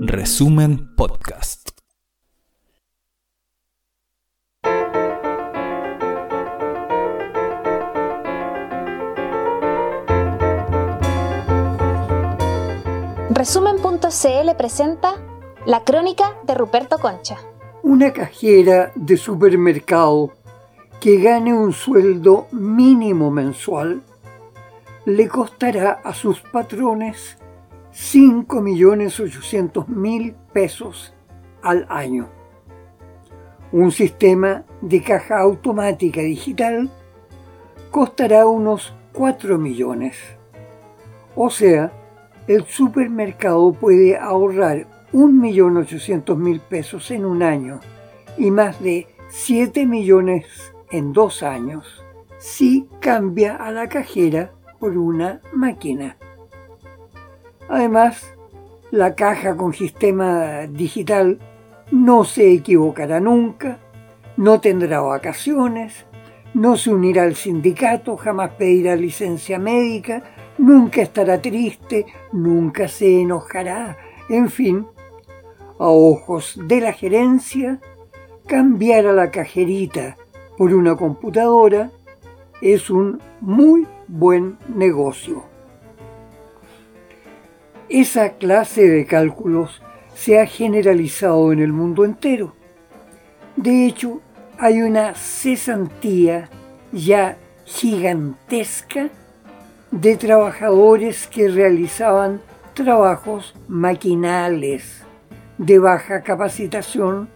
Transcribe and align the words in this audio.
Resumen 0.00 0.94
Podcast. 0.96 1.68
Resumen.cl 13.28 14.56
presenta 14.56 15.14
La 15.66 15.84
crónica 15.84 16.34
de 16.46 16.54
Ruperto 16.54 16.96
Concha. 16.98 17.36
Una 17.82 18.14
cajera 18.14 18.92
de 18.94 19.18
supermercado 19.18 20.32
que 21.00 21.18
gane 21.18 21.52
un 21.52 21.74
sueldo 21.74 22.46
mínimo 22.50 23.30
mensual 23.30 24.02
le 25.04 25.28
costará 25.28 26.00
a 26.02 26.14
sus 26.14 26.40
patrones 26.40 27.36
5.800.000 27.94 30.34
pesos 30.52 31.14
al 31.62 31.86
año. 31.88 32.28
Un 33.70 33.92
sistema 33.92 34.64
de 34.80 35.00
caja 35.02 35.38
automática 35.40 36.20
digital 36.20 36.90
costará 37.90 38.46
unos 38.46 38.94
4 39.12 39.58
millones. 39.58 40.16
O 41.36 41.50
sea, 41.50 41.92
el 42.48 42.64
supermercado 42.64 43.72
puede 43.72 44.18
ahorrar 44.18 44.88
1.800.000 45.12 46.60
pesos 46.60 47.12
en 47.12 47.24
un 47.24 47.42
año 47.42 47.78
y 48.36 48.50
más 48.50 48.82
de 48.82 49.06
7 49.28 49.86
millones 49.86 50.46
en 50.90 51.12
dos 51.12 51.44
años 51.44 52.04
si 52.38 52.88
cambia 53.00 53.56
a 53.56 53.70
la 53.70 53.88
cajera 53.88 54.52
por 54.78 54.98
una 54.98 55.40
máquina. 55.52 56.18
Además, 57.68 58.34
la 58.90 59.14
caja 59.14 59.56
con 59.56 59.72
sistema 59.72 60.66
digital 60.68 61.38
no 61.90 62.24
se 62.24 62.52
equivocará 62.52 63.20
nunca, 63.20 63.78
no 64.36 64.60
tendrá 64.60 65.00
vacaciones, 65.00 66.06
no 66.54 66.76
se 66.76 66.90
unirá 66.90 67.24
al 67.24 67.34
sindicato, 67.34 68.16
jamás 68.16 68.50
pedirá 68.52 68.96
licencia 68.96 69.58
médica, 69.58 70.22
nunca 70.58 71.02
estará 71.02 71.40
triste, 71.40 72.06
nunca 72.32 72.88
se 72.88 73.20
enojará, 73.20 73.96
en 74.28 74.48
fin, 74.48 74.86
a 75.78 75.88
ojos 75.88 76.58
de 76.64 76.80
la 76.80 76.92
gerencia, 76.92 77.80
cambiar 78.46 79.06
a 79.06 79.12
la 79.12 79.30
cajerita 79.30 80.16
por 80.56 80.72
una 80.72 80.96
computadora 80.96 81.90
es 82.60 82.90
un 82.90 83.20
muy 83.40 83.86
buen 84.06 84.56
negocio. 84.74 85.53
Esa 87.94 88.30
clase 88.30 88.88
de 88.88 89.06
cálculos 89.06 89.80
se 90.16 90.40
ha 90.40 90.46
generalizado 90.46 91.52
en 91.52 91.60
el 91.60 91.72
mundo 91.72 92.04
entero. 92.04 92.56
De 93.54 93.86
hecho, 93.86 94.20
hay 94.58 94.82
una 94.82 95.14
cesantía 95.14 96.48
ya 96.90 97.36
gigantesca 97.64 99.10
de 99.92 100.16
trabajadores 100.16 101.28
que 101.28 101.46
realizaban 101.46 102.40
trabajos 102.74 103.54
maquinales 103.68 105.04
de 105.58 105.78
baja 105.78 106.22
capacitación 106.22 107.28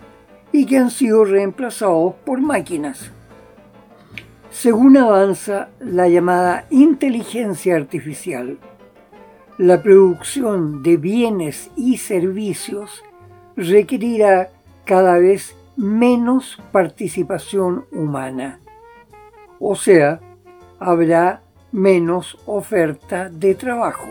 y 0.51 0.67
que 0.67 0.79
han 0.79 0.91
sido 0.91 1.25
reemplazados 1.25 2.15
por 2.25 2.41
máquinas. 2.41 3.13
Según 4.51 4.97
avanza 4.97 5.69
la 5.79 6.09
llamada 6.09 6.67
inteligencia 6.71 7.77
artificial, 7.77 8.59
la 9.59 9.83
producción 9.83 10.85
de 10.85 10.97
bienes 10.97 11.73
y 11.75 11.99
servicios 11.99 13.03
requerirá 13.57 14.53
cada 14.85 15.19
vez 15.19 15.57
menos 15.77 16.63
participación 16.71 17.85
humana. 17.91 18.61
O 19.59 19.75
sea, 19.75 20.21
habrá 20.79 21.43
menos 21.73 22.39
oferta 22.47 23.29
de 23.29 23.57
trabajo. 23.57 24.09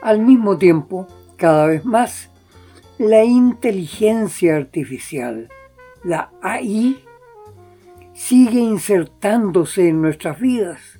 Al 0.00 0.20
mismo 0.20 0.56
tiempo, 0.56 1.06
cada 1.36 1.66
vez 1.66 1.84
más, 1.84 2.30
la 2.96 3.22
inteligencia 3.22 4.56
artificial, 4.56 5.50
la 6.04 6.30
AI, 6.40 7.04
sigue 8.14 8.60
insertándose 8.60 9.88
en 9.88 10.00
nuestras 10.00 10.40
vidas. 10.40 10.99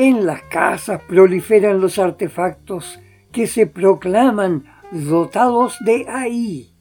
En 0.00 0.26
las 0.26 0.42
casas 0.42 1.02
proliferan 1.08 1.80
los 1.80 1.98
artefactos 1.98 3.00
que 3.32 3.48
se 3.48 3.66
proclaman 3.66 4.64
dotados 4.92 5.76
de 5.84 6.06
AI. 6.08 6.72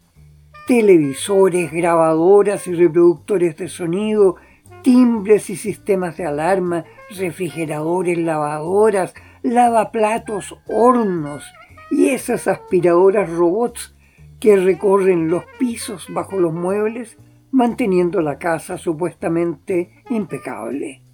Televisores, 0.68 1.72
grabadoras 1.72 2.68
y 2.68 2.76
reproductores 2.76 3.58
de 3.58 3.70
sonido 3.70 4.36
timbres 4.84 5.50
y 5.50 5.56
sistemas 5.56 6.16
de 6.18 6.28
alarma, 6.28 6.86
refrigeradores, 7.10 8.20
lavadoras, 8.20 9.16
lavaplatos, 9.42 10.56
hornos 10.68 11.44
y 11.90 12.10
esas 12.10 12.48
aspiradoras 12.48 13.28
robots 13.32 13.96
que 14.40 14.58
recorren 14.58 15.28
los 15.28 15.44
pisos 15.58 16.06
bajo 16.14 16.40
los 16.40 16.54
muebles 16.54 17.18
manteniendo 17.50 18.22
la 18.22 18.38
casa 18.38 18.78
supuestamente 18.78 20.04
impecable. 20.12 21.07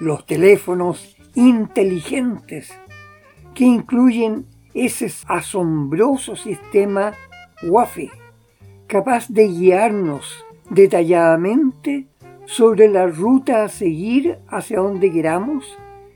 Los 0.00 0.26
teléfonos 0.26 1.16
inteligentes 1.34 2.72
que 3.54 3.64
incluyen 3.64 4.46
ese 4.74 5.12
asombroso 5.26 6.36
sistema 6.36 7.12
Wi-Fi 7.62 8.10
capaz 8.86 9.28
de 9.28 9.48
guiarnos 9.48 10.44
detalladamente 10.70 12.06
sobre 12.46 12.88
la 12.88 13.06
ruta 13.06 13.64
a 13.64 13.68
seguir 13.68 14.38
hacia 14.48 14.80
donde 14.80 15.12
queramos 15.12 15.64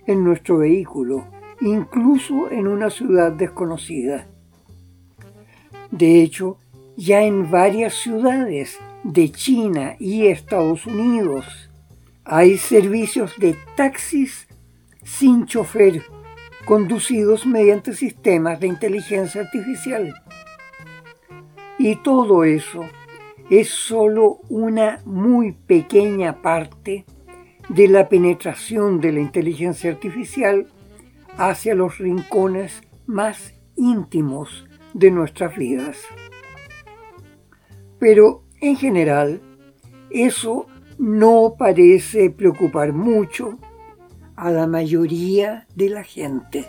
en 0.07 0.25
nuestro 0.25 0.59
vehículo, 0.59 1.27
incluso 1.61 2.51
en 2.51 2.67
una 2.67 2.91
ciudad 2.91 3.33
desconocida. 3.33 4.27
De 5.91 6.23
hecho, 6.23 6.59
ya 6.97 7.23
en 7.23 7.51
varias 7.51 7.95
ciudades 7.95 8.79
de 9.05 9.31
China 9.31 9.97
y 9.99 10.27
Estados 10.27 10.87
Unidos 10.87 11.71
hay 12.25 12.57
servicios 12.59 13.39
de 13.39 13.57
taxis 13.77 14.47
sin 15.03 15.47
chofer 15.47 16.03
conducidos 16.65 17.47
mediante 17.47 17.93
sistemas 17.95 18.61
de 18.61 18.69
inteligencia 18.69 19.41
artificial. 19.43 20.15
Y 21.79 21.97
todo 21.97 22.45
eso 22.45 22.85
es 23.51 23.71
sólo 23.71 24.39
una 24.49 25.01
muy 25.05 25.53
pequeña 25.53 26.41
parte 26.41 27.05
de 27.69 27.89
la 27.89 28.09
penetración 28.09 29.01
de 29.01 29.13
la 29.13 29.21
inteligencia 29.21 29.91
artificial 29.91 30.69
hacia 31.37 31.75
los 31.75 31.99
rincones 31.99 32.83
más 33.07 33.55
íntimos 33.77 34.67
de 34.95 35.11
nuestras 35.11 35.57
vidas. 35.57 35.99
Pero 37.99 38.45
en 38.61 38.77
general, 38.77 39.41
eso 40.11 40.67
no 41.03 41.57
parece 41.59 42.31
preocupar 42.31 42.93
mucho 42.93 43.59
a 44.37 44.53
la 44.53 44.69
mayoría 44.69 45.67
de 45.75 45.89
la 45.91 46.05
gente. 46.05 46.65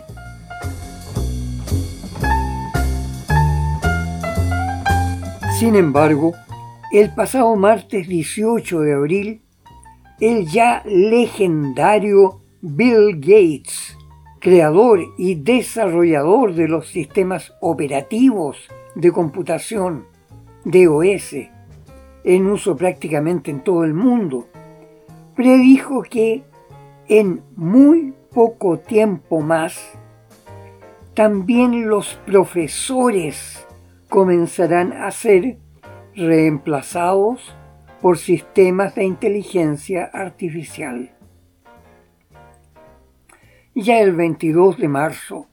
Sin 5.56 5.76
embargo, 5.76 6.32
el 6.90 7.14
pasado 7.14 7.54
martes 7.54 8.08
18 8.08 8.80
de 8.80 8.94
abril, 8.94 9.42
el 10.18 10.48
ya 10.48 10.82
legendario 10.84 12.40
Bill 12.60 13.20
Gates, 13.20 13.96
creador 14.40 14.98
y 15.16 15.36
desarrollador 15.36 16.54
de 16.54 16.66
los 16.66 16.88
sistemas 16.88 17.52
operativos 17.60 18.56
de 18.96 19.12
computación 19.12 20.06
DOS 20.64 21.53
en 22.24 22.46
uso 22.46 22.76
prácticamente 22.76 23.50
en 23.50 23.62
todo 23.62 23.84
el 23.84 23.94
mundo, 23.94 24.48
predijo 25.36 26.02
que 26.02 26.42
en 27.06 27.42
muy 27.54 28.14
poco 28.32 28.78
tiempo 28.78 29.40
más 29.40 29.98
también 31.14 31.88
los 31.88 32.14
profesores 32.26 33.66
comenzarán 34.08 34.92
a 34.92 35.10
ser 35.10 35.58
reemplazados 36.16 37.54
por 38.00 38.18
sistemas 38.18 38.94
de 38.94 39.04
inteligencia 39.04 40.04
artificial. 40.06 41.12
Ya 43.74 44.00
el 44.00 44.12
22 44.12 44.78
de 44.78 44.88
marzo, 44.88 45.46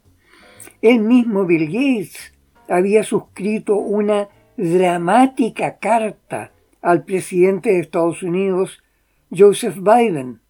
el 0.82 1.00
mismo 1.00 1.46
Bill 1.46 1.68
Gates 1.68 2.34
había 2.68 3.04
suscrito 3.04 3.76
una 3.76 4.30
dramática 4.58 5.78
carta 5.78 6.52
al 6.82 7.06
presidente 7.06 7.72
de 7.72 7.80
Estados 7.80 8.22
Unidos, 8.24 8.84
Joseph 9.30 9.78
Biden, 9.78 10.42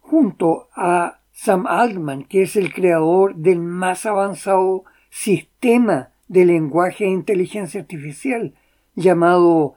junto 0.00 0.68
a 0.74 1.20
Sam 1.32 1.66
Altman, 1.66 2.24
que 2.24 2.42
es 2.42 2.56
el 2.56 2.72
creador 2.72 3.36
del 3.36 3.60
más 3.60 4.06
avanzado 4.06 4.84
sistema 5.10 6.12
de 6.28 6.44
lenguaje 6.44 7.04
e 7.04 7.08
inteligencia 7.08 7.80
artificial 7.80 8.54
llamado 8.94 9.74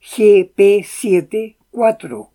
GP74. 0.00 2.30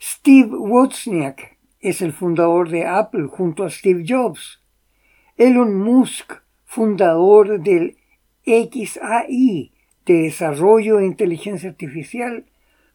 Steve 0.00 0.56
Wozniak 0.56 1.58
es 1.80 2.00
el 2.02 2.12
fundador 2.12 2.68
de 2.68 2.86
Apple 2.86 3.28
junto 3.28 3.64
a 3.64 3.70
Steve 3.70 4.04
Jobs. 4.06 4.62
Elon 5.36 5.74
Musk, 5.74 6.34
fundador 6.64 7.60
del 7.60 7.96
XAI 8.44 9.72
de 10.06 10.22
desarrollo 10.22 10.96
de 10.96 11.06
inteligencia 11.06 11.68
artificial, 11.68 12.46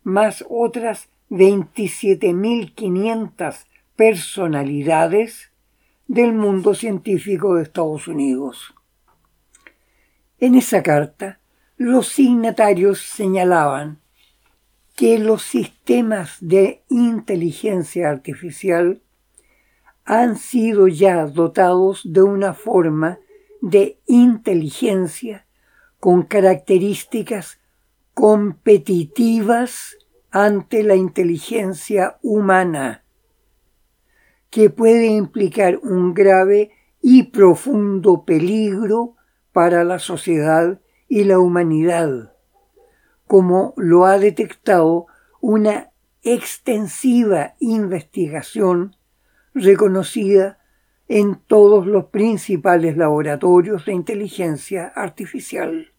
más 0.04 0.44
otras 0.50 1.10
27.500 1.30 3.66
personalidades 3.96 5.52
del 6.08 6.34
mundo 6.34 6.74
científico 6.74 7.56
de 7.56 7.64
Estados 7.64 8.08
Unidos. 8.08 8.74
En 10.40 10.56
esa 10.56 10.82
carta, 10.82 11.40
los 11.78 12.08
signatarios 12.08 13.00
señalaban 13.00 14.00
que 14.96 15.20
los 15.20 15.44
sistemas 15.44 16.38
de 16.42 16.82
inteligencia 16.90 18.10
artificial 18.10 19.02
han 20.06 20.38
sido 20.38 20.88
ya 20.88 21.26
dotados 21.26 22.02
de 22.04 22.24
una 22.24 22.54
forma 22.54 23.20
de 23.62 24.00
inteligencia 24.08 25.46
con 26.02 26.24
características 26.24 27.62
competitivas 28.16 29.98
ante 30.32 30.82
la 30.82 30.96
inteligencia 30.96 32.18
humana, 32.24 33.06
que 34.50 34.72
puede 34.72 35.06
implicar 35.06 35.78
un 35.78 36.16
grave 36.16 36.72
y 37.04 37.24
profundo 37.24 38.26
peligro 38.26 39.16
para 39.54 39.84
la 39.84 40.00
sociedad 40.00 40.82
y 41.08 41.24
la 41.26 41.38
humanidad, 41.38 42.34
como 43.28 43.76
lo 43.78 44.06
ha 44.06 44.18
detectado 44.18 45.06
una 45.40 45.92
extensiva 46.24 47.54
investigación 47.60 48.96
reconocida 49.54 50.58
en 51.08 51.36
todos 51.36 51.86
los 51.86 52.06
principales 52.06 52.96
laboratorios 52.96 53.86
de 53.86 53.94
inteligencia 53.94 54.88
artificial. 54.88 55.91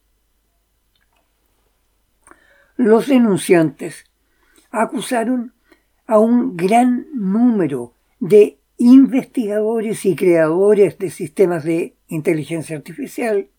Los 2.83 3.07
denunciantes 3.07 4.07
acusaron 4.73 5.55
a 6.09 6.19
un 6.19 6.57
gran 6.57 7.07
número 7.15 7.95
de 8.19 8.59
investigadores 8.77 10.05
y 10.05 10.17
creadores 10.17 10.99
de 10.99 11.11
sistemas 11.11 11.63
de 11.63 11.95
inteligencia 12.09 12.77
artificial 12.77 13.51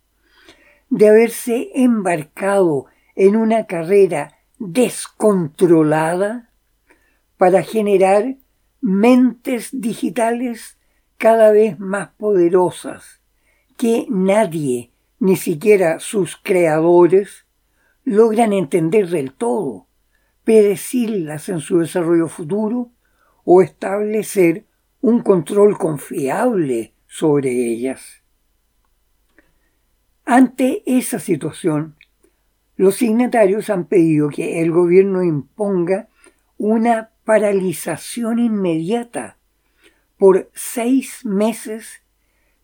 de 0.90 1.08
haberse 1.08 1.70
embarcado 1.74 2.88
en 3.16 3.38
una 3.38 3.66
carrera 3.66 4.40
descontrolada 4.60 6.50
para 7.38 7.64
generar 7.64 8.36
mentes 8.82 9.70
digitales 9.72 10.78
cada 11.18 11.54
vez 11.54 11.80
más 11.80 12.10
poderosas 12.18 13.22
que 13.78 14.06
nadie, 14.10 14.92
ni 15.20 15.38
siquiera 15.38 16.02
sus 16.02 16.36
creadores, 16.36 17.43
logran 18.04 18.54
entender 18.54 19.10
del 19.10 19.34
todo, 19.34 19.88
predecirlas 20.44 21.50
en 21.50 21.60
su 21.60 21.80
desarrollo 21.80 22.28
futuro 22.28 22.92
o 23.44 23.62
establecer 23.62 24.66
un 25.02 25.22
control 25.22 25.78
confiable 25.78 26.94
sobre 27.08 27.50
ellas. 27.52 28.24
Ante 30.26 30.84
esa 30.86 31.20
situación, 31.20 31.96
los 32.76 32.96
signatarios 32.96 33.70
han 33.70 33.86
pedido 33.86 34.30
que 34.30 34.62
el 34.62 34.72
gobierno 34.72 35.22
imponga 35.24 36.08
una 36.58 37.12
paralización 37.26 38.40
inmediata 38.40 39.38
por 40.18 40.50
seis 40.54 41.26
meses 41.26 42.02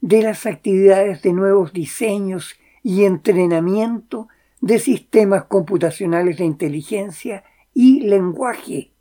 de 0.02 0.24
las 0.24 0.46
actividades 0.46 1.22
de 1.22 1.34
nuevos 1.34 1.74
diseños 1.74 2.56
y 2.82 3.04
entrenamiento 3.04 4.30
de 4.62 4.80
sistemas 4.80 5.46
computacionales 5.46 6.38
de 6.38 6.46
inteligencia 6.46 7.44
y 7.74 8.02
lenguaje, 8.02 8.92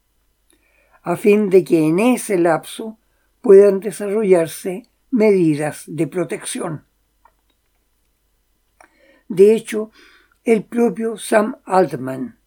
a 1.02 1.16
fin 1.16 1.50
de 1.50 1.64
que 1.64 1.86
en 1.86 1.98
ese 1.98 2.38
lapso 2.38 2.98
puedan 3.40 3.80
desarrollarse 3.80 4.84
medidas 5.10 5.84
de 5.86 6.06
protección. 6.06 6.84
De 9.28 9.54
hecho, 9.54 9.90
el 10.44 10.64
propio 10.64 11.16
Sam 11.16 11.56
Altman, 11.64 12.38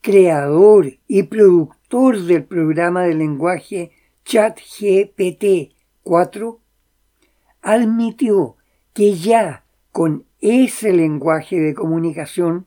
creador 0.00 0.98
y 1.08 1.24
productor 1.24 2.20
del 2.20 2.44
programa 2.44 3.02
de 3.02 3.14
lenguaje 3.14 3.90
ChatGPT 4.24 5.74
4, 6.02 6.60
admitió 7.62 8.56
que 8.92 9.14
ya 9.14 9.64
con 9.90 10.26
ese 10.44 10.92
lenguaje 10.92 11.58
de 11.58 11.72
comunicación 11.72 12.66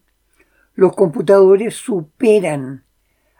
los 0.74 0.96
computadores 0.96 1.76
superan 1.76 2.86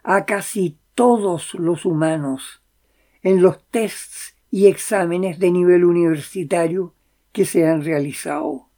a 0.04 0.26
casi 0.26 0.78
todos 0.94 1.56
los 1.56 1.86
humanos 1.86 2.64
en 3.24 3.42
los 3.42 3.64
tests 3.70 4.36
y 4.52 4.68
exámenes 4.68 5.40
de 5.40 5.50
nivel 5.52 5.86
universitario 5.86 6.94
que 7.32 7.46
se 7.46 7.68
han 7.68 7.84
realizado. 7.84 8.70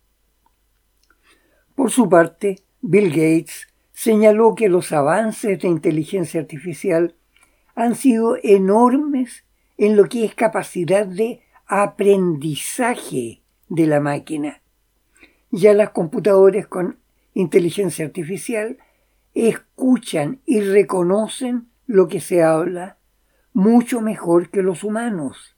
Por 1.75 1.91
su 1.91 2.07
parte, 2.07 2.59
Bill 2.81 3.09
Gates 3.09 3.67
señaló 3.91 4.55
que 4.55 4.69
los 4.69 4.93
avances 4.93 5.59
de 5.59 5.67
inteligencia 5.67 6.39
artificial 6.39 7.15
han 7.75 7.95
sido 7.95 8.37
enormes 8.43 9.43
en 9.77 9.97
lo 9.97 10.07
que 10.07 10.23
es 10.23 10.35
capacidad 10.35 11.05
de 11.05 11.41
aprendizaje 11.65 13.41
de 13.67 13.87
la 13.87 13.99
máquina. 13.99 14.61
Ya 15.51 15.73
las 15.73 15.91
computadoras 15.91 16.67
con 16.67 16.97
inteligencia 17.33 18.05
artificial 18.05 18.77
escuchan 19.33 20.41
y 20.45 20.61
reconocen 20.61 21.69
lo 21.87 22.07
que 22.07 22.19
se 22.19 22.43
habla 22.43 22.97
mucho 23.53 24.01
mejor 24.01 24.49
que 24.49 24.61
los 24.61 24.83
humanos. 24.83 25.55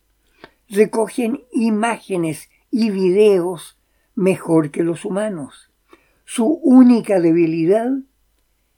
Recogen 0.70 1.42
imágenes 1.52 2.50
y 2.72 2.90
videos 2.90 3.78
mejor 4.16 4.72
que 4.72 4.84
los 4.84 5.04
humanos. 5.04 5.70
Su 6.24 6.46
única 6.64 7.20
debilidad 7.20 7.92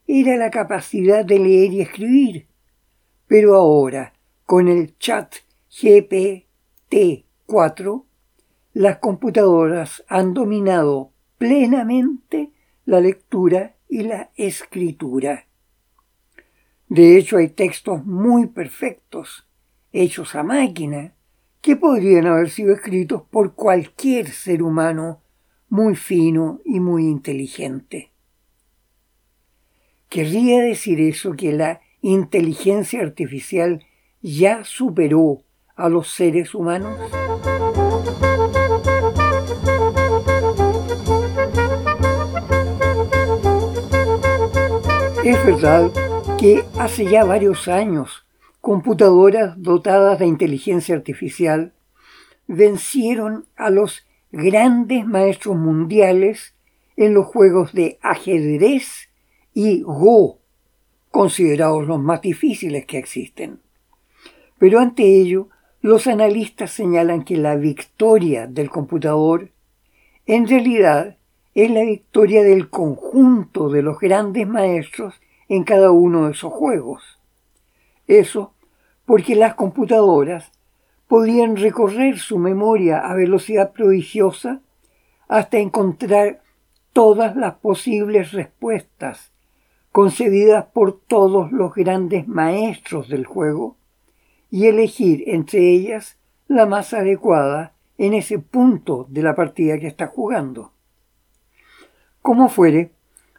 era 0.07 0.37
la 0.37 0.49
capacidad 0.49 1.23
de 1.23 1.37
leer 1.39 1.73
y 1.73 1.81
escribir. 1.81 2.47
Pero 3.27 3.55
ahora, 3.55 4.13
con 4.45 4.67
el 4.67 4.97
chat 4.97 5.35
GPT-4, 5.71 8.03
las 8.73 8.97
computadoras 8.97 10.03
han 10.07 10.33
dominado 10.33 11.11
plenamente 11.37 12.51
la 12.85 12.99
lectura 12.99 13.75
y 13.87 14.03
la 14.03 14.31
escritura. 14.35 15.45
De 16.89 17.17
hecho, 17.17 17.37
hay 17.37 17.49
textos 17.49 18.05
muy 18.05 18.47
perfectos, 18.47 19.47
hechos 19.91 20.35
a 20.35 20.43
máquina, 20.43 21.13
que 21.61 21.75
podrían 21.75 22.27
haber 22.27 22.49
sido 22.49 22.73
escritos 22.73 23.23
por 23.29 23.53
cualquier 23.53 24.29
ser 24.29 24.63
humano 24.63 25.21
muy 25.69 25.95
fino 25.95 26.59
y 26.65 26.79
muy 26.79 27.05
inteligente. 27.05 28.11
¿Querría 30.09 30.61
decir 30.61 30.99
eso 30.99 31.33
que 31.33 31.53
la 31.53 31.81
inteligencia 32.01 33.01
artificial 33.01 33.85
ya 34.21 34.63
superó 34.63 35.43
a 35.75 35.89
los 35.89 36.09
seres 36.09 36.53
humanos? 36.53 36.99
Es 45.25 45.45
verdad 45.45 45.89
que 46.37 46.65
hace 46.77 47.05
ya 47.05 47.23
varios 47.23 47.69
años 47.69 48.25
computadoras 48.59 49.53
dotadas 49.55 50.19
de 50.19 50.27
inteligencia 50.27 50.95
artificial 50.95 51.71
vencieron 52.47 53.45
a 53.55 53.69
los 53.69 54.05
grandes 54.33 55.05
maestros 55.05 55.55
mundiales 55.55 56.55
en 56.97 57.13
los 57.13 57.25
juegos 57.25 57.71
de 57.71 57.99
ajedrez 58.01 59.09
y 59.53 59.81
Go, 59.83 60.39
considerados 61.09 61.87
los 61.87 62.01
más 62.01 62.21
difíciles 62.21 62.85
que 62.85 62.97
existen. 62.97 63.61
Pero 64.57 64.81
ante 64.81 65.03
ello, 65.03 65.47
los 65.79 66.05
analistas 66.07 66.71
señalan 66.71 67.23
que 67.23 67.37
la 67.37 67.55
victoria 67.55 68.45
del 68.45 68.69
computador 68.69 69.51
en 70.25 70.49
realidad 70.49 71.15
es 71.55 71.69
la 71.71 71.81
victoria 71.81 72.43
del 72.43 72.69
conjunto 72.69 73.69
de 73.69 73.81
los 73.81 73.99
grandes 73.99 74.47
maestros 74.47 75.21
en 75.47 75.63
cada 75.63 75.91
uno 75.91 76.25
de 76.25 76.31
esos 76.31 76.51
juegos. 76.51 77.19
Eso 78.07 78.53
porque 79.05 79.35
las 79.35 79.55
computadoras 79.55 80.51
podían 81.07 81.55
recorrer 81.55 82.17
su 82.17 82.39
memoria 82.39 82.99
a 82.99 83.13
velocidad 83.13 83.71
prodigiosa 83.71 84.61
hasta 85.27 85.57
encontrar 85.57 86.41
todas 86.91 87.35
las 87.35 87.55
posibles 87.55 88.31
respuestas 88.31 89.31
concebidas 89.91 90.65
por 90.73 90.99
todos 90.99 91.51
los 91.51 91.73
grandes 91.75 92.27
maestros 92.27 93.09
del 93.09 93.25
juego 93.25 93.77
y 94.49 94.65
elegir 94.67 95.23
entre 95.27 95.69
ellas 95.69 96.17
la 96.47 96.65
más 96.65 96.93
adecuada 96.93 97.73
en 97.97 98.13
ese 98.13 98.39
punto 98.39 99.05
de 99.09 99.21
la 99.21 99.35
partida 99.35 99.79
que 99.79 99.87
está 99.87 100.07
jugando. 100.07 100.72
Como 102.23 102.47
fuere, 102.47 102.93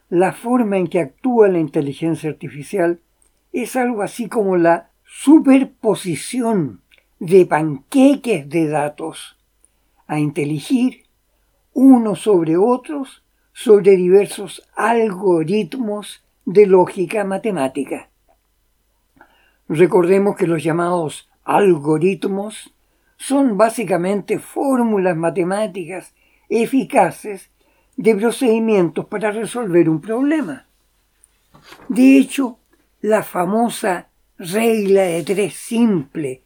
la 0.09 0.31
forma 0.31 0.77
en 0.77 0.87
que 0.87 0.99
actúa 0.99 1.47
la 1.47 1.57
inteligencia 1.57 2.29
artificial 2.29 3.01
es 3.51 3.75
algo 3.75 4.03
así 4.03 4.29
como 4.29 4.57
la 4.57 4.91
superposición 5.03 6.83
de 7.19 7.47
panqueques 7.47 8.47
de 8.47 8.67
datos 8.67 9.39
a 10.05 10.19
inteligir 10.19 11.05
unos 11.73 12.21
sobre 12.21 12.57
otros 12.57 13.23
sobre 13.53 13.95
diversos 13.95 14.61
algoritmos 14.75 16.23
de 16.45 16.67
lógica 16.67 17.23
matemática. 17.23 18.11
Recordemos 19.67 20.35
que 20.35 20.45
los 20.45 20.63
llamados 20.63 21.27
algoritmos 21.43 22.71
son 23.17 23.57
básicamente 23.57 24.37
fórmulas 24.37 25.17
matemáticas 25.17 26.13
eficaces 26.49 27.49
de 27.97 28.15
procedimientos 28.15 29.05
para 29.05 29.31
resolver 29.31 29.89
un 29.89 30.01
problema. 30.01 30.67
De 31.87 32.17
hecho, 32.17 32.59
la 33.01 33.23
famosa 33.23 34.09
regla 34.37 35.03
de 35.03 35.23
tres 35.23 35.53
simple 35.53 36.43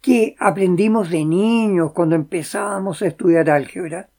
que 0.00 0.34
aprendimos 0.38 1.10
de 1.10 1.24
niños 1.24 1.92
cuando 1.92 2.16
empezábamos 2.16 3.02
a 3.02 3.06
estudiar 3.06 3.50
álgebra, 3.50 4.10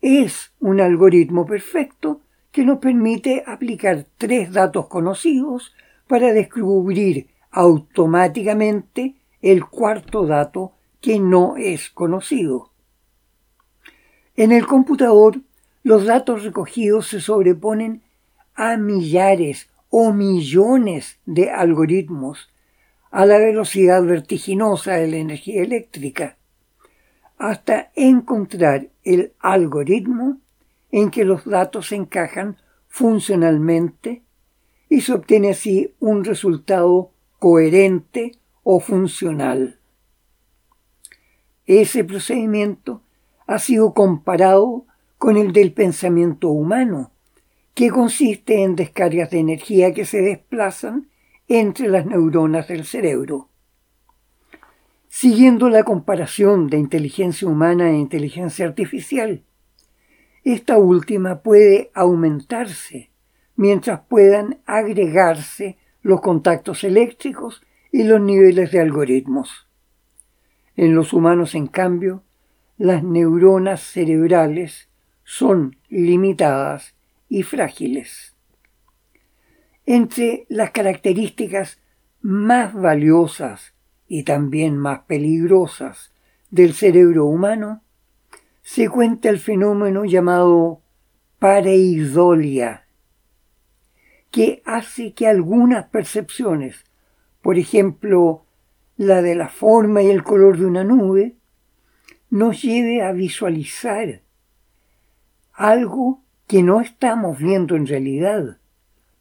es 0.00 0.52
un 0.60 0.80
algoritmo 0.80 1.44
perfecto 1.44 2.20
que 2.50 2.64
nos 2.64 2.78
permite 2.78 3.44
aplicar 3.46 4.06
tres 4.16 4.52
datos 4.52 4.86
conocidos 4.86 5.74
para 6.06 6.32
descubrir 6.32 7.28
automáticamente 7.50 9.16
el 9.42 9.66
cuarto 9.66 10.26
dato 10.26 10.72
que 11.00 11.18
no 11.18 11.56
es 11.56 11.90
conocido. 11.90 12.72
En 14.36 14.52
el 14.52 14.66
computador, 14.66 15.40
los 15.88 16.04
datos 16.04 16.44
recogidos 16.44 17.08
se 17.08 17.18
sobreponen 17.18 18.02
a 18.54 18.76
millares 18.76 19.70
o 19.88 20.12
millones 20.12 21.18
de 21.24 21.50
algoritmos 21.50 22.50
a 23.10 23.24
la 23.24 23.38
velocidad 23.38 24.04
vertiginosa 24.04 24.96
de 24.96 25.08
la 25.08 25.16
energía 25.16 25.62
eléctrica, 25.62 26.36
hasta 27.38 27.90
encontrar 27.94 28.90
el 29.02 29.32
algoritmo 29.38 30.42
en 30.90 31.10
que 31.10 31.24
los 31.24 31.46
datos 31.46 31.88
se 31.88 31.96
encajan 31.96 32.58
funcionalmente 32.88 34.22
y 34.90 35.00
se 35.00 35.14
obtiene 35.14 35.52
así 35.52 35.94
un 36.00 36.22
resultado 36.22 37.12
coherente 37.38 38.32
o 38.62 38.78
funcional. 38.80 39.80
Ese 41.64 42.04
procedimiento 42.04 43.00
ha 43.46 43.58
sido 43.58 43.94
comparado 43.94 44.84
con 45.18 45.36
el 45.36 45.52
del 45.52 45.72
pensamiento 45.72 46.48
humano, 46.48 47.12
que 47.74 47.90
consiste 47.90 48.62
en 48.62 48.76
descargas 48.76 49.30
de 49.30 49.40
energía 49.40 49.92
que 49.92 50.04
se 50.04 50.22
desplazan 50.22 51.08
entre 51.48 51.88
las 51.88 52.06
neuronas 52.06 52.68
del 52.68 52.84
cerebro. 52.84 53.48
Siguiendo 55.08 55.68
la 55.68 55.82
comparación 55.82 56.68
de 56.68 56.78
inteligencia 56.78 57.48
humana 57.48 57.90
e 57.90 57.96
inteligencia 57.96 58.66
artificial, 58.66 59.42
esta 60.44 60.78
última 60.78 61.42
puede 61.42 61.90
aumentarse 61.94 63.10
mientras 63.56 64.00
puedan 64.08 64.60
agregarse 64.66 65.78
los 66.02 66.20
contactos 66.20 66.84
eléctricos 66.84 67.62
y 67.90 68.04
los 68.04 68.20
niveles 68.20 68.70
de 68.70 68.80
algoritmos. 68.80 69.66
En 70.76 70.94
los 70.94 71.12
humanos, 71.12 71.56
en 71.56 71.66
cambio, 71.66 72.22
las 72.76 73.02
neuronas 73.02 73.80
cerebrales 73.82 74.88
son 75.30 75.76
limitadas 75.90 76.94
y 77.28 77.42
frágiles. 77.42 78.34
Entre 79.84 80.46
las 80.48 80.70
características 80.70 81.82
más 82.22 82.72
valiosas 82.72 83.74
y 84.06 84.22
también 84.22 84.78
más 84.78 85.00
peligrosas 85.00 86.14
del 86.50 86.72
cerebro 86.72 87.26
humano 87.26 87.82
se 88.62 88.88
cuenta 88.88 89.28
el 89.28 89.38
fenómeno 89.38 90.06
llamado 90.06 90.80
pareidolia, 91.38 92.86
que 94.30 94.62
hace 94.64 95.12
que 95.12 95.26
algunas 95.26 95.90
percepciones, 95.90 96.86
por 97.42 97.58
ejemplo, 97.58 98.46
la 98.96 99.20
de 99.20 99.34
la 99.34 99.50
forma 99.50 100.00
y 100.02 100.06
el 100.06 100.22
color 100.22 100.56
de 100.56 100.64
una 100.64 100.84
nube, 100.84 101.36
nos 102.30 102.62
lleve 102.62 103.02
a 103.02 103.12
visualizar 103.12 104.22
algo 105.58 106.22
que 106.46 106.62
no 106.62 106.80
estamos 106.80 107.38
viendo 107.38 107.74
en 107.74 107.86
realidad. 107.86 108.58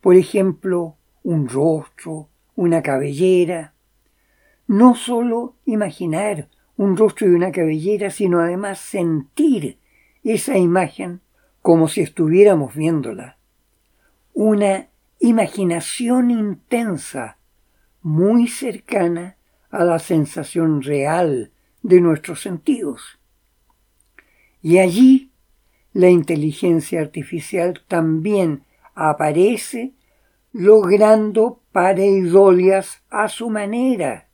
Por 0.01 0.15
ejemplo, 0.15 0.95
un 1.23 1.49
rostro, 1.49 2.29
una 2.55 2.83
cabellera. 2.83 3.73
No 4.67 4.93
solo 4.93 5.55
imaginar 5.65 6.47
un 6.77 6.95
rostro 6.95 7.27
y 7.27 7.31
una 7.31 7.51
cabellera, 7.51 8.11
sino 8.11 8.39
además 8.39 8.77
sentir 8.77 9.79
esa 10.23 10.59
imagen 10.59 11.21
como 11.63 11.87
si 11.87 12.01
estuviéramos 12.01 12.75
viéndola. 12.75 13.39
Una 14.35 14.89
imaginación 15.19 16.29
intensa, 16.29 17.39
muy 18.03 18.47
cercana 18.47 19.37
a 19.71 19.83
la 19.83 19.97
sensación 19.97 20.83
real 20.83 21.51
de 21.81 21.99
nuestros 21.99 22.43
sentidos. 22.43 23.19
Y 24.61 24.77
allí 24.77 25.26
la 25.97 26.11
inteligencia 26.11 27.01
artificial 27.01 27.81
también 27.87 28.61
aparece 28.93 29.93
logrando 30.53 31.63
pareidolias 31.71 33.01
a 33.09 33.29
su 33.29 33.49
manera, 33.49 34.29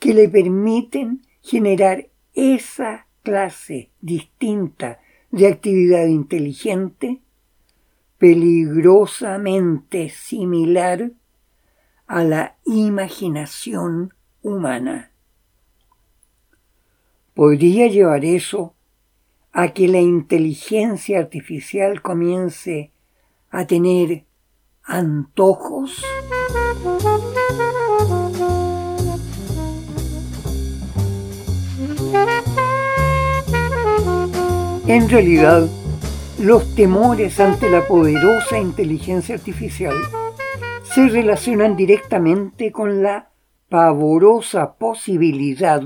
que 0.00 0.12
le 0.12 0.28
permiten 0.28 1.22
generar 1.40 2.08
esa 2.34 3.06
clase 3.22 3.92
distinta 4.00 4.98
de 5.30 5.46
actividad 5.46 6.06
inteligente 6.06 7.20
peligrosamente 8.18 10.08
similar 10.08 11.12
a 12.08 12.24
la 12.24 12.56
imaginación 12.64 14.14
humana. 14.42 15.12
¿Podría 17.34 17.86
llevar 17.86 18.24
eso 18.24 18.74
a 19.52 19.68
que 19.68 19.86
la 19.86 20.00
inteligencia 20.00 21.18
artificial 21.18 22.00
comience 22.00 22.90
a 23.50 23.66
tener 23.66 24.24
antojos? 24.82 26.02
En 34.86 35.08
realidad, 35.08 35.68
los 36.38 36.74
temores 36.74 37.38
ante 37.38 37.70
la 37.70 37.86
poderosa 37.86 38.58
inteligencia 38.58 39.34
artificial 39.34 39.94
se 40.82 41.08
relacionan 41.08 41.76
directamente 41.76 42.72
con 42.72 43.02
la 43.02 43.30
pavorosa 43.68 44.74
posibilidad 44.74 45.82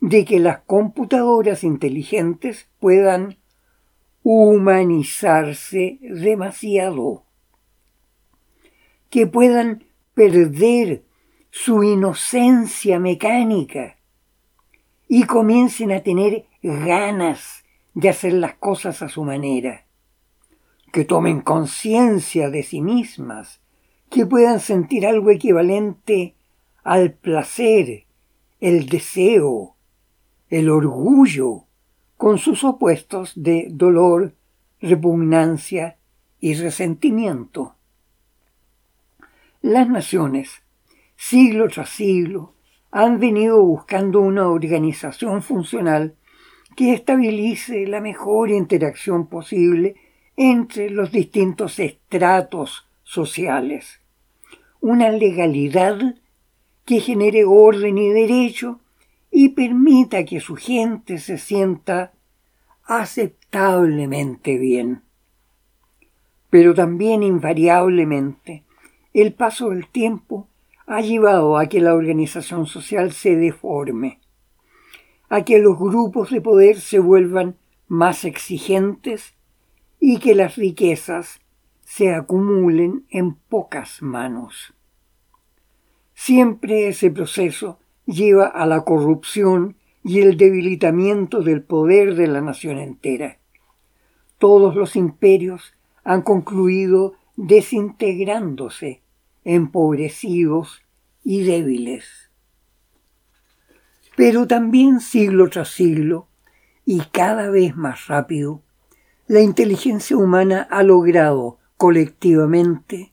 de 0.00 0.24
que 0.24 0.38
las 0.38 0.60
computadoras 0.60 1.62
inteligentes 1.62 2.68
puedan 2.78 3.36
humanizarse 4.22 5.98
demasiado, 6.00 7.24
que 9.10 9.26
puedan 9.26 9.84
perder 10.14 11.04
su 11.50 11.82
inocencia 11.82 12.98
mecánica 12.98 13.98
y 15.08 15.24
comiencen 15.24 15.92
a 15.92 16.02
tener 16.02 16.46
ganas 16.62 17.64
de 17.94 18.08
hacer 18.08 18.32
las 18.34 18.54
cosas 18.54 19.02
a 19.02 19.08
su 19.08 19.24
manera, 19.24 19.86
que 20.92 21.04
tomen 21.04 21.40
conciencia 21.40 22.50
de 22.50 22.62
sí 22.62 22.80
mismas, 22.80 23.60
que 24.08 24.26
puedan 24.26 24.60
sentir 24.60 25.06
algo 25.06 25.30
equivalente 25.30 26.34
al 26.84 27.12
placer, 27.12 28.04
el 28.60 28.88
deseo, 28.88 29.76
el 30.50 30.68
orgullo, 30.68 31.64
con 32.16 32.38
sus 32.38 32.64
opuestos 32.64 33.32
de 33.34 33.68
dolor, 33.70 34.34
repugnancia 34.80 35.96
y 36.40 36.54
resentimiento. 36.54 37.76
Las 39.62 39.88
naciones, 39.88 40.62
siglo 41.16 41.68
tras 41.68 41.90
siglo, 41.90 42.54
han 42.90 43.20
venido 43.20 43.62
buscando 43.62 44.20
una 44.20 44.48
organización 44.48 45.42
funcional 45.42 46.16
que 46.76 46.92
estabilice 46.94 47.86
la 47.86 48.00
mejor 48.00 48.50
interacción 48.50 49.28
posible 49.28 49.94
entre 50.36 50.90
los 50.90 51.12
distintos 51.12 51.78
estratos 51.78 52.88
sociales. 53.04 54.00
Una 54.80 55.10
legalidad 55.10 56.16
que 56.84 57.00
genere 57.00 57.44
orden 57.44 57.98
y 57.98 58.08
derecho 58.08 58.80
y 59.30 59.50
permita 59.50 60.24
que 60.24 60.40
su 60.40 60.56
gente 60.56 61.18
se 61.18 61.38
sienta 61.38 62.12
aceptablemente 62.84 64.58
bien. 64.58 65.02
Pero 66.50 66.74
también 66.74 67.22
invariablemente 67.22 68.64
el 69.12 69.32
paso 69.32 69.70
del 69.70 69.88
tiempo 69.88 70.48
ha 70.86 71.00
llevado 71.00 71.56
a 71.56 71.66
que 71.66 71.80
la 71.80 71.94
organización 71.94 72.66
social 72.66 73.12
se 73.12 73.36
deforme, 73.36 74.20
a 75.28 75.44
que 75.44 75.58
los 75.60 75.78
grupos 75.78 76.30
de 76.30 76.40
poder 76.40 76.80
se 76.80 76.98
vuelvan 76.98 77.56
más 77.86 78.24
exigentes 78.24 79.34
y 80.00 80.18
que 80.18 80.34
las 80.34 80.56
riquezas 80.56 81.40
se 81.84 82.14
acumulen 82.14 83.04
en 83.10 83.34
pocas 83.34 84.02
manos. 84.02 84.74
Siempre 86.14 86.88
ese 86.88 87.10
proceso 87.10 87.78
lleva 88.06 88.46
a 88.46 88.66
la 88.66 88.84
corrupción 88.84 89.76
y 90.02 90.20
el 90.20 90.36
debilitamiento 90.36 91.42
del 91.42 91.62
poder 91.62 92.14
de 92.14 92.26
la 92.26 92.40
nación 92.40 92.78
entera. 92.78 93.38
Todos 94.38 94.74
los 94.74 94.96
imperios 94.96 95.74
han 96.02 96.22
concluido 96.22 97.14
desintegrándose, 97.36 99.02
empobrecidos 99.44 100.82
y 101.22 101.42
débiles. 101.42 102.30
Pero 104.16 104.46
también 104.46 105.00
siglo 105.00 105.48
tras 105.48 105.68
siglo, 105.68 106.28
y 106.84 107.00
cada 107.12 107.50
vez 107.50 107.76
más 107.76 108.08
rápido, 108.08 108.62
la 109.26 109.40
inteligencia 109.40 110.16
humana 110.16 110.66
ha 110.70 110.82
logrado 110.82 111.58
colectivamente 111.76 113.12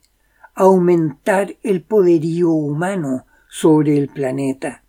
aumentar 0.54 1.56
el 1.62 1.82
poderío 1.82 2.50
humano 2.50 3.24
sobre 3.60 3.98
el 3.98 4.06
planeta, 4.06 4.84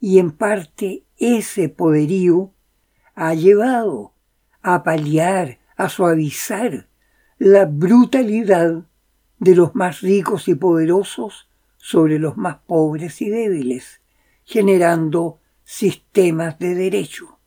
y 0.00 0.20
en 0.20 0.30
parte 0.30 1.02
ese 1.18 1.68
poderío 1.68 2.52
ha 3.16 3.34
llevado 3.34 4.12
a 4.62 4.84
paliar, 4.84 5.58
a 5.76 5.88
suavizar 5.88 6.86
la 7.38 7.64
brutalidad 7.64 8.84
de 9.40 9.56
los 9.56 9.74
más 9.74 10.02
ricos 10.02 10.46
y 10.46 10.54
poderosos 10.54 11.48
sobre 11.78 12.20
los 12.20 12.36
más 12.36 12.58
pobres 12.58 13.20
y 13.22 13.28
débiles, 13.28 14.00
generando 14.44 15.40
sistemas 15.64 16.60
de 16.60 16.76
derecho. 16.76 17.40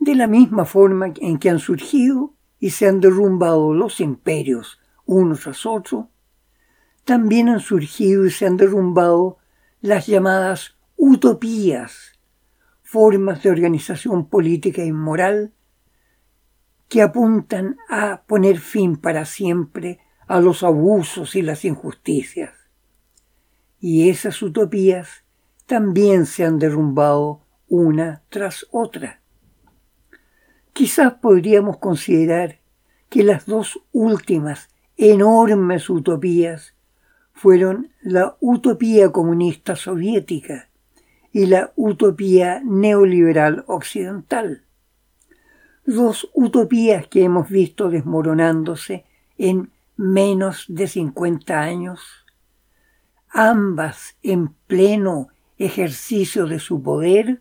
De 0.00 0.16
la 0.16 0.26
misma 0.26 0.64
forma 0.64 1.12
en 1.20 1.38
que 1.38 1.48
han 1.48 1.60
surgido 1.60 2.34
y 2.58 2.70
se 2.70 2.88
han 2.88 2.98
derrumbado 2.98 3.72
los 3.72 4.00
imperios 4.00 4.80
uno 5.06 5.36
tras 5.36 5.64
otro, 5.64 6.08
también 7.04 7.48
han 7.48 7.60
surgido 7.60 8.26
y 8.26 8.30
se 8.30 8.46
han 8.46 8.56
derrumbado 8.56 9.38
las 9.80 10.06
llamadas 10.06 10.76
utopías, 10.96 12.18
formas 12.82 13.42
de 13.42 13.50
organización 13.50 14.28
política 14.28 14.84
y 14.84 14.92
moral 14.92 15.52
que 16.88 17.02
apuntan 17.02 17.78
a 17.88 18.22
poner 18.26 18.58
fin 18.58 18.96
para 18.96 19.24
siempre 19.24 19.98
a 20.26 20.40
los 20.40 20.62
abusos 20.62 21.34
y 21.34 21.42
las 21.42 21.64
injusticias. 21.64 22.52
Y 23.80 24.10
esas 24.10 24.40
utopías 24.42 25.24
también 25.66 26.26
se 26.26 26.44
han 26.44 26.58
derrumbado 26.58 27.40
una 27.66 28.22
tras 28.28 28.66
otra. 28.70 29.22
Quizás 30.72 31.14
podríamos 31.14 31.78
considerar 31.78 32.60
que 33.08 33.22
las 33.24 33.46
dos 33.46 33.80
últimas 33.92 34.68
enormes 34.96 35.90
utopías 35.90 36.71
fueron 37.32 37.90
la 38.02 38.36
utopía 38.40 39.10
comunista 39.10 39.76
soviética 39.76 40.68
y 41.32 41.46
la 41.46 41.72
utopía 41.76 42.60
neoliberal 42.64 43.64
occidental. 43.66 44.62
Dos 45.84 46.30
utopías 46.34 47.08
que 47.08 47.24
hemos 47.24 47.48
visto 47.48 47.88
desmoronándose 47.88 49.04
en 49.38 49.72
menos 49.96 50.66
de 50.68 50.86
50 50.86 51.60
años, 51.60 52.00
ambas 53.28 54.16
en 54.22 54.54
pleno 54.66 55.28
ejercicio 55.58 56.46
de 56.46 56.60
su 56.60 56.82
poder, 56.82 57.40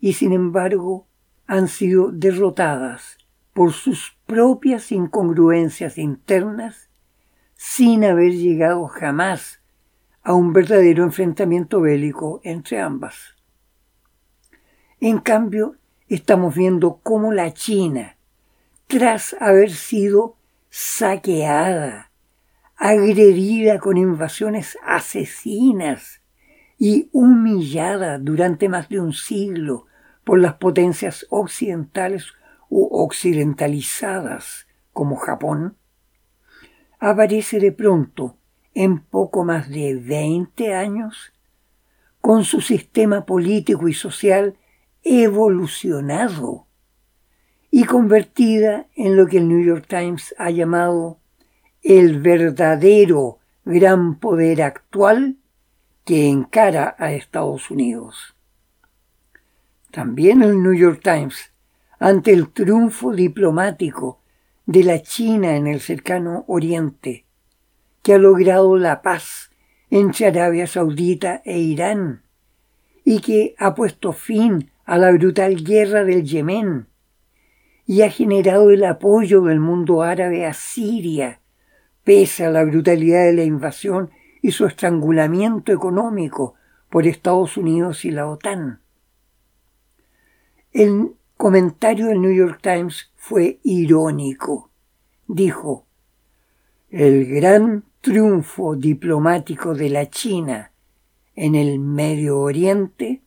y 0.00 0.14
sin 0.14 0.32
embargo 0.32 1.06
han 1.46 1.68
sido 1.68 2.10
derrotadas 2.10 3.18
por 3.54 3.72
sus 3.72 4.16
propias 4.26 4.92
incongruencias 4.92 5.98
internas 5.98 6.89
sin 7.62 8.04
haber 8.06 8.32
llegado 8.32 8.86
jamás 8.86 9.60
a 10.22 10.32
un 10.32 10.54
verdadero 10.54 11.04
enfrentamiento 11.04 11.82
bélico 11.82 12.40
entre 12.42 12.80
ambas. 12.80 13.36
En 14.98 15.18
cambio, 15.18 15.76
estamos 16.08 16.54
viendo 16.54 17.00
cómo 17.02 17.32
la 17.34 17.52
China, 17.52 18.16
tras 18.86 19.36
haber 19.40 19.72
sido 19.72 20.36
saqueada, 20.70 22.10
agredida 22.76 23.78
con 23.78 23.98
invasiones 23.98 24.78
asesinas 24.82 26.22
y 26.78 27.10
humillada 27.12 28.16
durante 28.16 28.70
más 28.70 28.88
de 28.88 29.00
un 29.00 29.12
siglo 29.12 29.84
por 30.24 30.38
las 30.38 30.54
potencias 30.54 31.26
occidentales 31.28 32.32
u 32.70 32.88
occidentalizadas 32.90 34.66
como 34.94 35.16
Japón, 35.16 35.76
aparece 37.00 37.58
de 37.58 37.72
pronto, 37.72 38.36
en 38.74 39.00
poco 39.00 39.44
más 39.44 39.68
de 39.70 39.96
20 39.96 40.74
años, 40.74 41.32
con 42.20 42.44
su 42.44 42.60
sistema 42.60 43.24
político 43.24 43.88
y 43.88 43.94
social 43.94 44.56
evolucionado 45.02 46.66
y 47.70 47.84
convertida 47.84 48.86
en 48.94 49.16
lo 49.16 49.26
que 49.26 49.38
el 49.38 49.48
New 49.48 49.64
York 49.64 49.86
Times 49.88 50.34
ha 50.38 50.50
llamado 50.50 51.18
el 51.82 52.20
verdadero 52.20 53.38
gran 53.64 54.18
poder 54.18 54.62
actual 54.62 55.36
que 56.04 56.28
encara 56.28 56.94
a 56.98 57.12
Estados 57.12 57.70
Unidos. 57.70 58.34
También 59.90 60.42
el 60.42 60.62
New 60.62 60.74
York 60.74 61.00
Times, 61.02 61.52
ante 61.98 62.32
el 62.32 62.50
triunfo 62.50 63.12
diplomático 63.12 64.19
de 64.70 64.84
la 64.84 65.02
China 65.02 65.56
en 65.56 65.66
el 65.66 65.80
cercano 65.80 66.44
Oriente, 66.46 67.24
que 68.04 68.14
ha 68.14 68.18
logrado 68.18 68.76
la 68.76 69.02
paz 69.02 69.50
entre 69.90 70.28
Arabia 70.28 70.68
Saudita 70.68 71.42
e 71.44 71.58
Irán, 71.58 72.22
y 73.04 73.18
que 73.20 73.56
ha 73.58 73.74
puesto 73.74 74.12
fin 74.12 74.70
a 74.84 74.96
la 74.96 75.10
brutal 75.10 75.64
guerra 75.64 76.04
del 76.04 76.22
Yemen, 76.22 76.86
y 77.84 78.02
ha 78.02 78.10
generado 78.10 78.70
el 78.70 78.84
apoyo 78.84 79.42
del 79.42 79.58
mundo 79.58 80.04
árabe 80.04 80.46
a 80.46 80.54
Siria, 80.54 81.40
pese 82.04 82.44
a 82.44 82.50
la 82.50 82.62
brutalidad 82.62 83.24
de 83.24 83.32
la 83.32 83.42
invasión 83.42 84.10
y 84.40 84.52
su 84.52 84.66
estrangulamiento 84.66 85.72
económico 85.72 86.54
por 86.90 87.08
Estados 87.08 87.56
Unidos 87.56 88.04
y 88.04 88.12
la 88.12 88.28
OTAN. 88.28 88.80
El 90.70 91.16
comentario 91.40 92.08
del 92.08 92.20
New 92.20 92.34
York 92.34 92.60
Times 92.60 93.10
fue 93.16 93.60
irónico. 93.62 94.68
Dijo, 95.26 95.86
el 96.90 97.24
gran 97.24 97.82
triunfo 98.02 98.76
diplomático 98.76 99.74
de 99.74 99.88
la 99.88 100.10
China 100.10 100.70
en 101.34 101.54
el 101.54 101.78
Medio 101.78 102.40
Oriente 102.40 103.22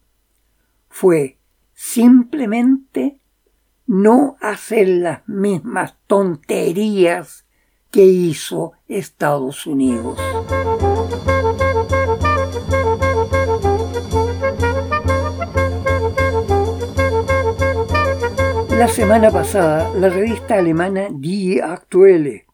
fue 0.90 1.40
simplemente 1.74 3.18
no 3.88 4.38
hacer 4.42 4.90
las 4.90 5.28
mismas 5.28 5.96
tonterías 6.06 7.48
que 7.90 8.06
hizo 8.06 8.74
Estados 8.88 9.66
Unidos. 9.66 10.20
La 18.84 18.90
semana 18.90 19.32
pasada, 19.32 19.98
la 19.98 20.10
revista 20.10 20.56
alemana 20.56 21.08
Die 21.10 21.62
Aktuelle 21.62 22.48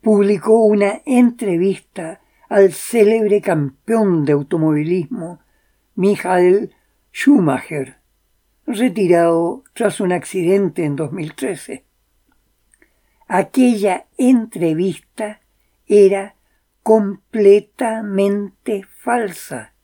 publicó 0.00 0.64
una 0.64 1.02
entrevista 1.04 2.20
al 2.48 2.72
célebre 2.72 3.40
campeón 3.40 4.24
de 4.24 4.34
automovilismo 4.34 5.40
Michael 5.96 6.72
Schumacher, 7.12 7.96
retirado 8.64 9.64
tras 9.72 10.00
un 10.00 10.12
accidente 10.12 10.84
en 10.84 10.94
2013. 10.94 11.84
Aquella 13.26 14.06
entrevista 14.18 15.40
era 15.88 16.36
completamente 16.84 18.84
falsa, 18.84 19.74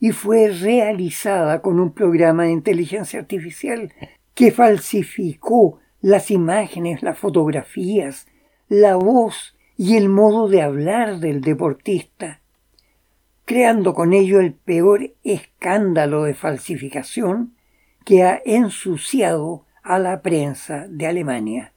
y 0.00 0.12
fue 0.12 0.48
realizada 0.48 1.60
con 1.60 1.78
un 1.78 1.92
programa 1.92 2.44
de 2.44 2.52
inteligencia 2.52 3.20
artificial 3.20 3.92
que 4.38 4.52
falsificó 4.52 5.80
las 6.00 6.30
imágenes, 6.30 7.02
las 7.02 7.18
fotografías, 7.18 8.28
la 8.68 8.94
voz 8.94 9.56
y 9.76 9.96
el 9.96 10.08
modo 10.08 10.46
de 10.46 10.62
hablar 10.62 11.18
del 11.18 11.40
deportista, 11.40 12.40
creando 13.44 13.94
con 13.94 14.12
ello 14.12 14.38
el 14.38 14.54
peor 14.54 15.10
escándalo 15.24 16.22
de 16.22 16.34
falsificación 16.34 17.56
que 18.04 18.22
ha 18.22 18.40
ensuciado 18.44 19.64
a 19.82 19.98
la 19.98 20.22
prensa 20.22 20.86
de 20.88 21.08
Alemania. 21.08 21.72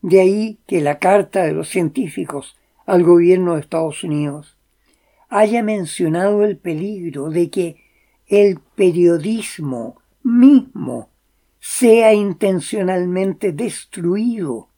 De 0.00 0.22
ahí 0.22 0.60
que 0.66 0.80
la 0.80 0.98
carta 0.98 1.42
de 1.42 1.52
los 1.52 1.68
científicos 1.68 2.56
al 2.86 3.02
gobierno 3.02 3.52
de 3.52 3.60
Estados 3.60 4.02
Unidos 4.02 4.56
haya 5.28 5.62
mencionado 5.62 6.42
el 6.42 6.56
peligro 6.56 7.28
de 7.28 7.50
que 7.50 7.84
el 8.28 8.60
periodismo 8.76 10.00
mismo 10.26 11.10
sea 11.60 12.12
intencionalmente 12.12 13.52
destruido 13.52 14.68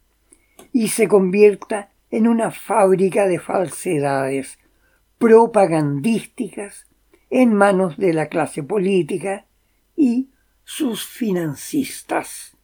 y 0.72 0.88
se 0.88 1.08
convierta 1.08 1.90
en 2.10 2.28
una 2.28 2.50
fábrica 2.50 3.26
de 3.26 3.38
falsedades 3.38 4.58
propagandísticas 5.16 6.86
en 7.30 7.54
manos 7.54 7.96
de 7.96 8.12
la 8.12 8.26
clase 8.26 8.62
política 8.62 9.46
y 9.96 10.28
sus 10.64 11.06
financistas. 11.06 12.54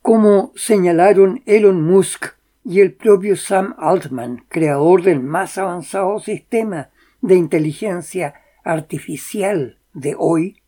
Como 0.00 0.52
señalaron 0.56 1.42
Elon 1.44 1.82
Musk 1.82 2.28
y 2.64 2.80
el 2.80 2.94
propio 2.94 3.36
Sam 3.36 3.74
Altman, 3.78 4.46
creador 4.48 5.02
del 5.02 5.20
más 5.20 5.58
avanzado 5.58 6.18
sistema 6.18 6.88
de 7.20 7.36
inteligencia 7.36 8.34
artificial 8.64 9.78
de 9.92 10.14
hoy, 10.18 10.62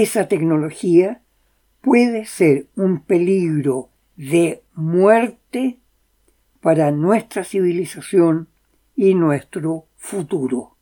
esa 0.00 0.26
tecnología 0.26 1.20
puede 1.82 2.24
ser 2.24 2.66
un 2.76 3.00
peligro 3.00 3.90
de 4.16 4.62
muerte 4.74 5.80
para 6.62 6.90
nuestra 6.90 7.44
civilización 7.44 8.48
y 8.96 9.14
nuestro 9.14 9.88
futuro. 9.96 10.76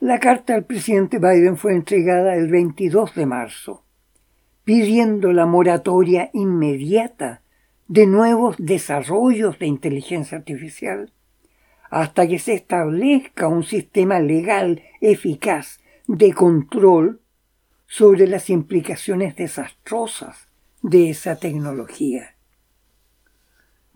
La 0.00 0.18
carta 0.18 0.56
al 0.56 0.64
presidente 0.64 1.18
Biden 1.18 1.56
fue 1.56 1.74
entregada 1.74 2.34
el 2.34 2.50
22 2.50 3.14
de 3.14 3.26
marzo, 3.26 3.84
pidiendo 4.64 5.32
la 5.32 5.46
moratoria 5.46 6.30
inmediata 6.32 7.42
de 7.86 8.08
nuevos 8.08 8.56
desarrollos 8.58 9.60
de 9.60 9.66
inteligencia 9.66 10.36
artificial 10.36 11.12
hasta 11.90 12.26
que 12.26 12.40
se 12.40 12.54
establezca 12.54 13.46
un 13.46 13.62
sistema 13.62 14.18
legal 14.18 14.82
eficaz 15.00 15.78
de 16.08 16.32
control 16.32 17.20
sobre 17.96 18.26
las 18.26 18.50
implicaciones 18.50 19.36
desastrosas 19.36 20.48
de 20.82 21.08
esa 21.08 21.36
tecnología. 21.36 22.36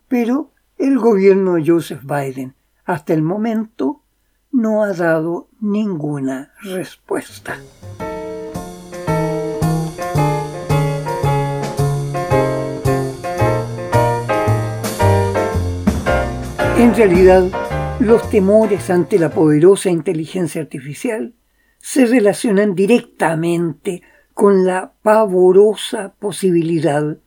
Pero 0.09 0.53
el 0.79 0.99
gobierno 0.99 1.57
de 1.57 1.67
Joseph 1.67 2.01
Biden 2.05 2.55
hasta 2.87 3.13
el 3.13 3.21
momento 3.21 4.03
no 4.53 4.85
ha 4.85 4.95
dado 4.95 5.51
ninguna 5.61 6.55
respuesta. 6.63 7.59
En 16.79 16.95
realidad, 16.95 17.51
los 18.01 18.31
temores 18.31 18.89
ante 18.89 19.19
la 19.19 19.29
poderosa 19.29 19.91
inteligencia 19.91 20.63
artificial 20.63 21.35
se 21.81 22.07
relacionan 22.07 22.75
directamente 22.75 24.03
con 24.35 24.65
la 24.65 24.93
pavorosa 25.03 26.15
posibilidad 26.19 27.19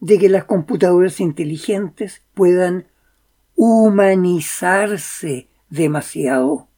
de 0.00 0.18
que 0.18 0.28
las 0.28 0.44
computadoras 0.44 1.20
inteligentes 1.20 2.22
puedan 2.34 2.88
humanizarse 3.54 5.48
demasiado, 5.70 6.68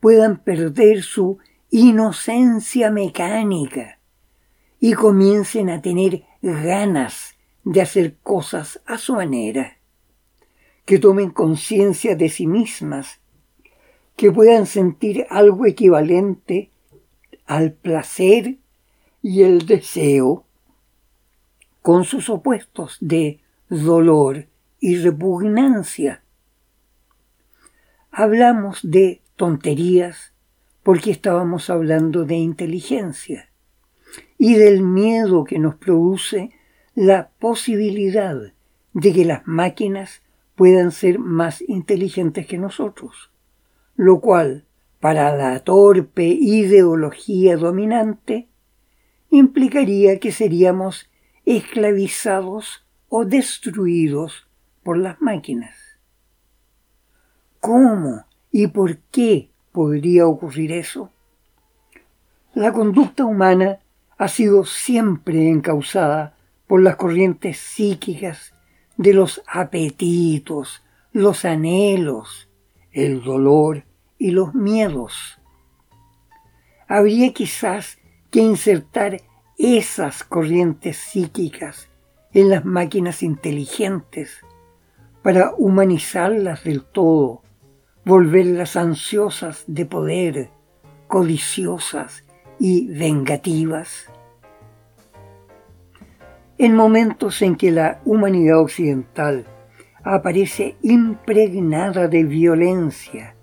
puedan 0.00 0.38
perder 0.38 1.02
su 1.02 1.38
inocencia 1.70 2.90
mecánica 2.90 3.98
y 4.78 4.92
comiencen 4.92 5.70
a 5.70 5.82
tener 5.82 6.24
ganas 6.42 7.36
de 7.64 7.80
hacer 7.80 8.16
cosas 8.22 8.80
a 8.86 8.98
su 8.98 9.14
manera 9.14 9.78
que 10.84 10.98
tomen 10.98 11.30
conciencia 11.30 12.14
de 12.14 12.28
sí 12.28 12.46
mismas, 12.46 13.20
que 14.16 14.30
puedan 14.30 14.66
sentir 14.66 15.26
algo 15.30 15.66
equivalente 15.66 16.70
al 17.46 17.72
placer 17.72 18.58
y 19.22 19.42
el 19.42 19.66
deseo, 19.66 20.44
con 21.82 22.04
sus 22.04 22.30
opuestos 22.30 22.96
de 23.00 23.40
dolor 23.68 24.46
y 24.80 24.96
repugnancia. 24.96 26.22
Hablamos 28.10 28.80
de 28.82 29.20
tonterías 29.36 30.32
porque 30.82 31.10
estábamos 31.10 31.70
hablando 31.70 32.24
de 32.24 32.36
inteligencia 32.36 33.50
y 34.38 34.54
del 34.54 34.82
miedo 34.82 35.44
que 35.44 35.58
nos 35.58 35.74
produce 35.74 36.50
la 36.94 37.30
posibilidad 37.38 38.52
de 38.92 39.12
que 39.12 39.24
las 39.24 39.46
máquinas 39.46 40.22
puedan 40.54 40.92
ser 40.92 41.18
más 41.18 41.62
inteligentes 41.66 42.46
que 42.46 42.58
nosotros, 42.58 43.30
lo 43.96 44.20
cual, 44.20 44.64
para 45.00 45.36
la 45.36 45.60
torpe 45.60 46.24
ideología 46.24 47.56
dominante, 47.56 48.48
implicaría 49.30 50.18
que 50.18 50.32
seríamos 50.32 51.10
esclavizados 51.44 52.86
o 53.08 53.24
destruidos 53.24 54.46
por 54.82 54.98
las 54.98 55.20
máquinas. 55.20 55.76
¿Cómo 57.60 58.24
y 58.50 58.66
por 58.68 58.98
qué 59.10 59.50
podría 59.72 60.26
ocurrir 60.26 60.72
eso? 60.72 61.10
La 62.54 62.72
conducta 62.72 63.24
humana 63.24 63.80
ha 64.16 64.28
sido 64.28 64.64
siempre 64.64 65.48
encausada 65.48 66.36
por 66.66 66.82
las 66.82 66.96
corrientes 66.96 67.58
psíquicas 67.58 68.54
de 68.96 69.12
los 69.12 69.42
apetitos, 69.46 70.82
los 71.12 71.44
anhelos, 71.44 72.48
el 72.94 73.22
dolor 73.22 73.84
y 74.18 74.30
los 74.30 74.54
miedos. 74.54 75.38
Habría 76.88 77.32
quizás 77.34 77.98
que 78.30 78.40
insertar 78.40 79.20
esas 79.58 80.24
corrientes 80.24 80.96
psíquicas 80.96 81.90
en 82.32 82.48
las 82.48 82.64
máquinas 82.64 83.22
inteligentes 83.22 84.40
para 85.22 85.54
humanizarlas 85.56 86.64
del 86.64 86.82
todo, 86.84 87.42
volverlas 88.04 88.76
ansiosas 88.76 89.64
de 89.66 89.86
poder, 89.86 90.50
codiciosas 91.06 92.24
y 92.58 92.86
vengativas 92.88 94.10
en 96.58 96.76
momentos 96.76 97.42
en 97.42 97.56
que 97.56 97.70
la 97.70 98.00
humanidad 98.04 98.60
occidental 98.60 99.44
aparece 100.04 100.76
impregnada 100.82 102.08
de 102.08 102.24
violencia, 102.24 103.34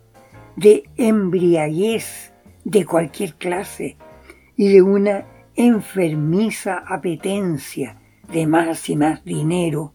de 0.55 0.83
embriaguez 0.95 2.33
de 2.63 2.85
cualquier 2.85 3.35
clase 3.35 3.97
y 4.55 4.69
de 4.69 4.81
una 4.81 5.25
enfermiza 5.55 6.83
apetencia 6.87 7.97
de 8.31 8.47
más 8.47 8.89
y 8.89 8.95
más 8.95 9.25
dinero, 9.25 9.93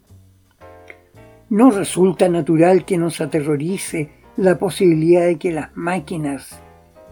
no 1.48 1.70
resulta 1.70 2.28
natural 2.28 2.84
que 2.84 2.98
nos 2.98 3.20
aterrorice 3.20 4.10
la 4.36 4.58
posibilidad 4.58 5.24
de 5.24 5.38
que 5.38 5.52
las 5.52 5.74
máquinas 5.76 6.60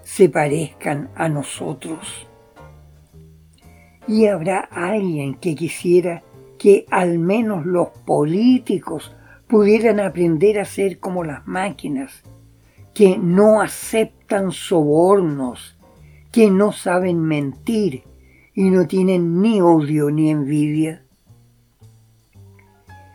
se 0.02 0.28
parezcan 0.28 1.10
a 1.14 1.28
nosotros. 1.28 2.28
Y 4.06 4.26
habrá 4.26 4.58
alguien 4.58 5.34
que 5.36 5.54
quisiera 5.54 6.22
que 6.58 6.84
al 6.90 7.18
menos 7.18 7.64
los 7.64 7.88
políticos 8.04 9.14
pudieran 9.48 10.00
aprender 10.00 10.58
a 10.58 10.64
ser 10.64 10.98
como 10.98 11.24
las 11.24 11.46
máquinas, 11.46 12.22
que 12.94 13.18
no 13.18 13.60
aceptan 13.60 14.52
sobornos, 14.52 15.76
que 16.30 16.50
no 16.50 16.72
saben 16.72 17.20
mentir 17.20 18.04
y 18.54 18.70
no 18.70 18.86
tienen 18.86 19.40
ni 19.40 19.60
odio 19.60 20.10
ni 20.10 20.30
envidia. 20.30 21.04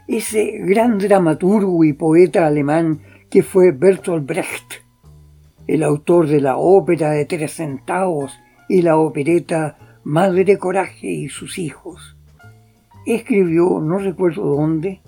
Ese 0.07 0.57
gran 0.59 0.97
dramaturgo 0.97 1.83
y 1.83 1.93
poeta 1.93 2.47
alemán 2.47 3.01
que 3.29 3.43
fue 3.43 3.71
Bertolt 3.71 4.25
Brecht, 4.25 4.73
el 5.67 5.83
autor 5.83 6.27
de 6.27 6.41
la 6.41 6.57
ópera 6.57 7.11
de 7.11 7.25
tres 7.25 7.53
centavos 7.53 8.33
y 8.67 8.81
la 8.81 8.97
opereta 8.97 9.99
Madre 10.03 10.57
Coraje 10.57 11.07
y 11.07 11.29
sus 11.29 11.59
hijos, 11.59 12.17
escribió, 13.05 13.79
no 13.79 13.99
recuerdo 13.99 14.43
dónde, 14.43 15.01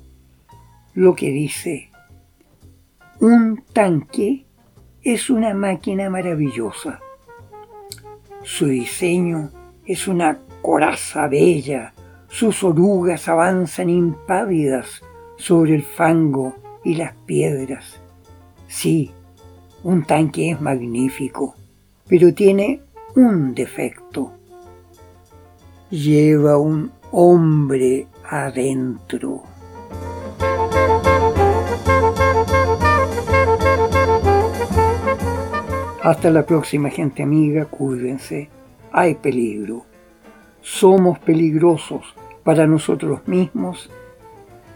lo 0.93 1.15
que 1.15 1.31
dice, 1.31 1.89
un 3.19 3.63
tanque 3.71 4.45
es 5.03 5.29
una 5.29 5.53
máquina 5.53 6.09
maravillosa. 6.09 6.99
Su 8.43 8.67
diseño 8.67 9.51
es 9.85 10.07
una 10.07 10.39
coraza 10.61 11.27
bella, 11.27 11.93
sus 12.27 12.63
orugas 12.63 13.27
avanzan 13.27 13.89
impávidas 13.89 15.01
sobre 15.37 15.75
el 15.75 15.83
fango 15.83 16.55
y 16.83 16.95
las 16.95 17.13
piedras. 17.25 17.99
Sí, 18.67 19.11
un 19.83 20.03
tanque 20.03 20.51
es 20.51 20.61
magnífico, 20.61 21.55
pero 22.07 22.33
tiene 22.33 22.81
un 23.15 23.53
defecto. 23.53 24.31
Lleva 25.89 26.57
un 26.57 26.91
hombre 27.11 28.07
adentro. 28.29 29.50
Hasta 36.03 36.31
la 36.31 36.47
próxima 36.47 36.89
gente 36.89 37.21
amiga, 37.21 37.65
cuídense, 37.65 38.49
hay 38.91 39.13
peligro. 39.13 39.85
Somos 40.61 41.19
peligrosos 41.19 42.15
para 42.43 42.65
nosotros 42.65 43.27
mismos 43.27 43.91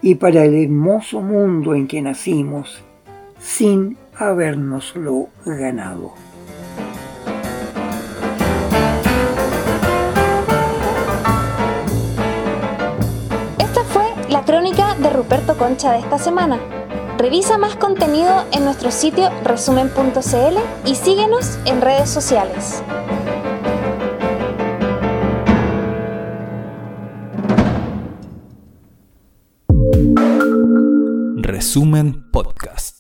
y 0.04 0.16
para 0.16 0.44
el 0.44 0.54
hermoso 0.54 1.22
mundo 1.22 1.74
en 1.74 1.88
que 1.88 2.00
nacimos 2.04 2.84
sin 3.40 3.98
habérnoslo 4.16 5.30
ganado. 5.46 6.14
Esta 13.58 13.84
fue 13.84 14.06
la 14.30 14.46
crónica 14.46 14.94
de 14.94 15.10
Ruperto 15.10 15.58
Concha 15.58 15.94
de 15.94 16.00
esta 16.02 16.20
semana. 16.20 16.60
Revisa 17.18 17.58
más 17.58 17.76
contenido 17.78 18.46
en 18.52 18.66
nuestro 18.66 18.92
sitio 18.92 19.30
resumen.cl 19.44 20.58
y 20.86 20.96
síguenos 20.96 21.58
en 21.66 21.82
redes 21.82 22.10
sociales. 22.10 22.84
Resumen 31.42 32.30
Podcast. 32.32 32.95